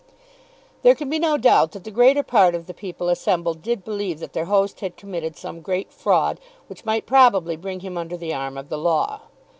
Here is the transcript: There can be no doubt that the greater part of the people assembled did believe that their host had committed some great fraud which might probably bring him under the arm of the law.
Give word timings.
There 0.81 0.95
can 0.95 1.11
be 1.11 1.19
no 1.19 1.37
doubt 1.37 1.73
that 1.73 1.83
the 1.83 1.91
greater 1.91 2.23
part 2.23 2.55
of 2.55 2.65
the 2.65 2.73
people 2.73 3.07
assembled 3.07 3.61
did 3.61 3.83
believe 3.85 4.17
that 4.19 4.33
their 4.33 4.45
host 4.45 4.79
had 4.79 4.97
committed 4.97 5.37
some 5.37 5.61
great 5.61 5.93
fraud 5.93 6.39
which 6.65 6.85
might 6.85 7.05
probably 7.05 7.55
bring 7.55 7.81
him 7.81 7.99
under 7.99 8.17
the 8.17 8.33
arm 8.33 8.57
of 8.57 8.69
the 8.69 8.79
law. 8.79 9.21